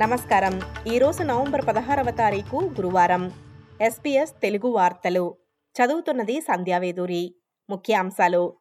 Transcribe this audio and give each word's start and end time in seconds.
నమస్కారం. 0.00 0.60
ఈరోజు 0.94 1.22
నవంబర్ 1.22 1.66
పదహారవ 1.68 2.10
తారీఖు 2.10 2.56
గురువారం. 2.56 3.32
ఎస్పీఎస్ 3.80 4.30
తెలుగు 4.42 4.70
వార్తలు. 4.70 5.36
చదువుతున్నది 5.76 6.40
సంధ్యావేదూరి. 6.40 7.34
ముఖ్యాంశాలు. 7.70 8.56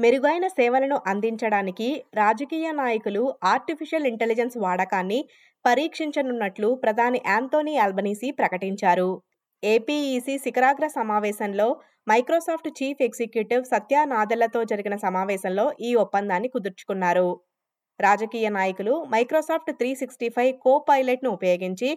మెరుగైన 0.00 0.46
సేవలను 0.46 1.00
అందించడానికి 1.06 2.04
రాజకీయ 2.14 2.72
నాయకులు 2.72 3.34
ఆర్టిఫిషియల్ 3.44 4.06
ఇంటెలిజెన్స్ 4.06 4.58
వాడకాన్ని 4.58 5.28
పరీక్షించనున్నట్లు 5.66 6.74
ప్రధాని 6.74 7.22
యాంతోనీ 7.26 7.76
ఆల్బనీసీ 7.76 8.30
ప్రకటించారు. 8.30 9.22
ఏపీఈసీ 9.64 10.38
శిఖరాగ్ర 10.38 10.86
సమావేశంలో 10.86 11.80
మైక్రోసాఫ్ట్ 12.08 12.82
చీఫ్ 12.82 13.02
ఎగ్జిక్యూటివ్ 13.02 13.64
సత్యా 13.64 14.04
నాదెళ్ళతో 14.04 14.64
జరిగిన 14.64 14.96
సమావేశంలో 14.96 15.72
ఈ 15.80 15.94
ఒప్పందాన్ని 15.94 16.48
కుదుర్చుకున్నారు. 16.48 17.40
రాజకీయ 18.00 18.48
నాయకులు 18.58 18.94
మైక్రోసాఫ్ట్ 19.14 19.72
త్రీ 19.78 19.90
సిక్స్టీ 20.00 20.28
ఫైవ్ 20.36 20.52
కో 20.64 20.72
పైలట్ను 20.88 21.30
ఉపయోగించి 21.36 21.88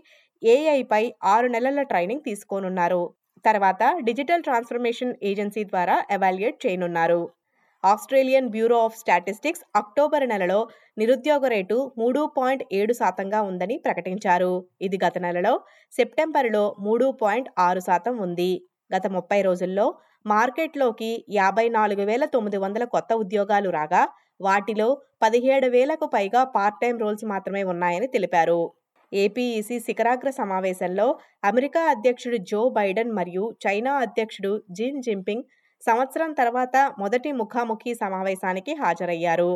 ఏఐపై 0.44 1.04
ఆరు 1.34 1.48
నెలల 1.56 1.82
ట్రైనింగ్ 1.92 2.26
తీసుకోనున్నారు. 2.30 3.04
తర్వాత 3.46 3.84
డిజిటల్ 4.08 4.46
ట్రాన్స్ఫర్మేషన్ 4.48 5.14
ఏజెన్సీ 5.30 5.64
ద్వారా 5.72 5.96
ఎవాల్యుయేట్ 6.18 6.58
చేయనున్నారు. 6.66 7.22
Australian 7.84 8.50
Bureau 8.56 8.78
of 8.88 8.98
Statistics 9.02 9.64
October 9.80 10.26
నెలలో 10.32 10.60
నిరుద్యోగ 11.02 11.46
రేటు 11.54 11.78
మూడు 12.02 12.22
పాయింట్ 12.38 12.64
ఏడు 12.80 12.94
శాతంగా 13.00 13.40
ఉందని 13.52 13.76
ప్రకటించారు. 13.86 14.52
ఇది 14.88 14.98
గత 15.06 15.18
నెలలో 15.26 15.54
సెప్టెంబర్లో 15.94 16.64
మూడు 16.88 17.08
పాయింట్ 17.22 17.50
ఆరు 17.68 17.82
శాతం 17.88 18.16
ఉంది. 18.28 18.52
గత 18.96 19.06
ముప్పై 19.18 19.40
రోజుల్లో 19.48 19.86
మార్కెట్లోకి 20.26 21.12
యాభై 21.40 21.66
నాలుగు 21.78 22.04
వేల 22.10 22.24
తొమ్మిది 22.34 22.58
వందల 22.64 22.84
కొత్త 22.96 23.12
ఉద్యోగాలు 23.24 23.70
రాగా 23.78 24.02
వాటిలో 24.42 24.88
పదిహేడు 25.22 25.68
వేలకు 25.68 26.06
పైగా 26.08 26.42
పార్ట్ 26.56 26.80
టైం 26.82 26.96
రోల్స్ 26.98 27.26
మాత్రమే 27.26 27.64
ఉన్నాయని 27.64 28.08
తెలిపారు. 28.08 28.62
ఏపీఈసీ 29.12 29.78
శిఖరాగ్ర 29.80 30.30
సమావేశంలో 30.32 31.08
అమెరికా 31.44 31.82
అధ్యక్షుడు 31.86 32.38
జో 32.52 32.62
బైడెన్ 32.70 33.12
మరియు 33.12 33.44
చైనా 33.66 33.94
అధ్యక్షుడు 33.98 34.52
జిన్ 34.72 35.02
జింపింగ్ 35.02 35.44
సంవత్సరం 35.82 36.32
తర్వాత 36.34 36.76
మొదటి 37.00 37.30
ముఖాముఖి 37.32 37.92
సమావేశానికి 37.96 38.74
హాజరయ్యారు. 38.82 39.52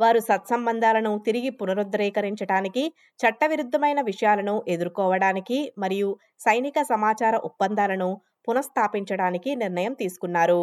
వారు 0.00 0.20
సత్సంబంధాలను 0.20 1.12
తిరిగి 1.18 1.50
పునరుద్ధరీకరించడానికి 1.50 2.82
చట్టవిరుద్ధమైన 3.20 4.00
విషయాలను 4.02 4.54
ఎదుర్కోవడానికి 4.68 5.58
మరియు 5.78 6.08
సైనిక 6.38 6.78
సమాచార 6.92 7.34
ఒప్పందాలను 7.50 8.08
పునఃస్థాపించడానికి 8.48 9.50
నిర్ణయం 9.56 9.94
తీసుకున్నారు. 9.94 10.62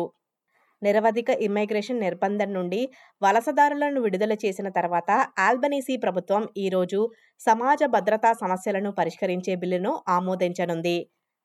నిరవధిక 0.82 1.30
ఇమ్మిగ్రేషన్ 1.48 2.00
నిర్బంధం 2.00 2.50
నుండి 2.54 2.82
వలసదారులను 3.22 4.00
విడుదల 4.02 4.34
చేసిన 4.44 4.68
తర్వాత 4.70 5.12
ఆల్బనీసీ 5.40 5.96
ప్రభుత్వం 5.98 6.44
ఈరోజు 6.58 7.00
సమాజ 7.42 7.82
భద్రతా 7.96 8.32
సమస్యలను 8.34 8.92
పరిష్కరించే 8.92 9.56
బిల్లును 9.56 9.92
ఆమోదించనుంది. 10.10 10.98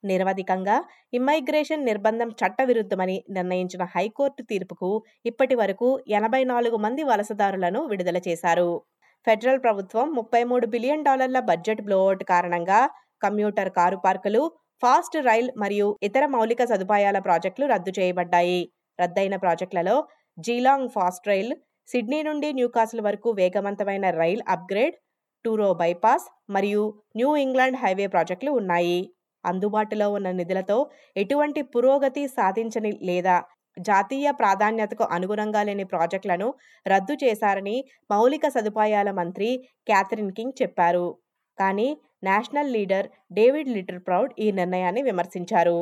నిరవధికంగా 0.05 0.77
ఇమ్మైగ్రేషన్ 1.12 1.84
నిర్బంధం 1.84 2.29
చట్టవిరుద్ధమని 2.41 3.17
నిర్ణయించిన 3.31 3.83
హైకోర్టు 3.95 4.42
తీర్పుకు 4.42 4.91
ఇప్పటి 5.25 5.55
వరకు 5.55 5.89
ఎనభై 6.19 6.42
నాలుగు 6.45 6.77
మంది 6.77 7.03
వలసదారులను 7.03 7.81
విడుదల 7.87 8.19
చేశారు. 8.29 8.70
ఫెడరల్ 9.27 9.61
ప్రభుత్వం 9.64 10.07
ముప్పై 10.11 10.42
మూడు 10.45 10.67
బిలియన్ 10.67 11.05
డాలర్ల 11.05 11.39
బడ్జెట్ 11.51 11.83
బ్లోఅవుట్ 11.83 12.25
కారణంగా 12.25 12.81
కమ్యూటర్ 13.23 13.70
కారు 13.79 13.98
పార్కులు 14.05 14.42
ఫాస్ట్ 14.83 15.17
రైల్ 15.29 15.51
మరియు 15.57 15.89
ఇతర 16.03 16.25
మౌలిక 16.27 16.64
సదుపాయాల 16.64 17.19
ప్రాజెక్టులు 17.19 17.67
రద్దు 17.67 17.92
చేయబడ్డాయి. 17.98 18.61
రద్దయిన 18.98 19.36
ప్రాజెక్టులలో 19.36 19.97
జీలాంగ్ 20.39 20.92
ఫాస్ట్ 20.95 21.29
రైల్ 21.29 21.52
సిడ్నీ 21.89 22.20
నుండి 22.23 22.48
న్యూకాసిల్ 22.52 23.02
వరకు 23.08 23.29
వేగవంతమైన 23.40 24.07
రైల్ 24.23 24.42
అప్గ్రేడ్ 24.55 24.96
టూరో 25.45 25.68
బైపాస్ 25.83 26.27
మరియు 26.51 26.83
న్యూ 27.17 27.30
ఇంగ్లాండ్ 27.45 27.79
హైవే 27.83 28.06
ప్రాజెక్టులు 28.14 28.52
ఉన్నాయి. 28.52 28.98
అందుబాటులో 29.45 30.06
ఉన్న 30.17 30.29
నిధులతో 30.30 30.77
ఎటువంటి 31.17 31.61
పురోగతి 31.74 32.24
సాధించని 32.39 32.92
లేదా 33.11 33.36
జాతీయ 33.77 34.29
ప్రాధాన్యతకు 34.33 35.05
అనుగుణంగా 35.17 35.62
లేని 35.62 35.85
ప్రాజెక్టులను 35.85 36.48
రద్దు 36.86 37.14
చేశారని 37.24 37.77
మౌలిక 38.11 38.48
సదుపాయాల 38.48 39.11
మంత్రి 39.20 39.48
క్యాథరిన్ 39.86 40.35
కింగ్ 40.39 40.58
చెప్పారు. 40.62 41.06
కానీ 41.58 41.89
national 42.24 42.73
leader 42.77 43.06
David 43.33 43.70
litter 43.77 44.01
proud 44.06 44.33
ఈ 44.45 44.48
నిర్ణయాన్ని 44.52 45.02
విమర్శించారు. 45.02 45.79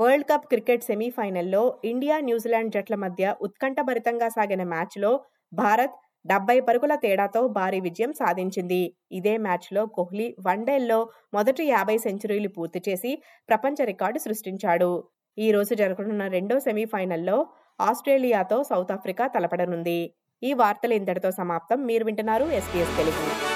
వరల్డ్ 0.00 0.26
కప్ 0.28 0.46
క్రికెట్ 0.50 0.84
సెమీఫైనల్లో 0.90 1.62
ఇండియా 1.84 2.16
న్యూజిలాండ్ 2.28 2.74
జట్ల 2.74 2.94
మధ్య 3.02 3.34
ఉత్కంఠభరితంగా 3.46 4.28
సాగిన 4.28 4.62
మ్యాచ్లో 4.72 5.10
భారత్ 5.52 5.96
డెబ్బై 6.30 6.56
పరుగుల 6.68 6.94
తేడాతో 6.94 7.40
భారీ 7.48 7.80
విజయం 7.80 8.12
సాధించింది. 8.20 8.80
ఇదే 9.12 9.34
మ్యాచ్లో 9.46 9.82
కోహ్లీ 9.96 10.28
వన్డేల్లో 10.46 10.98
మొదటి 11.34 11.64
యాభై 11.64 11.96
సెంచరీలు 12.06 12.50
పూర్తి 12.56 12.82
చేసి 12.88 13.12
ప్రపంచ 13.48 13.84
రికార్డు 13.92 14.20
సృష్టించాడు. 14.26 14.90
ఈ 15.38 15.50
రోజు 15.50 15.74
జరగనున్న 15.82 16.24
రెండో 16.36 16.58
సెమీఫైనల్లో 16.68 17.38
ఆస్ట్రేలియాతో 17.80 18.58
సౌత్ 18.72 18.92
ఆఫ్రికా 18.98 19.26
తలపడనుంది. 19.36 20.00
ఈ 20.42 20.52
వార్తలు 20.62 20.94
ఇంతటితో 21.00 21.32
సమాప్తం. 21.42 21.80
మీరు 21.90 22.06
వింటున్నారు 22.10 22.46
ఎస్పీఎస్ 22.60 22.96
తెలుగు. 23.00 23.49